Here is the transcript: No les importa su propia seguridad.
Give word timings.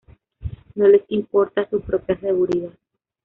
No 0.73 0.87
les 0.87 1.03
importa 1.09 1.69
su 1.69 1.79
propia 1.79 2.19
seguridad. 2.19 2.71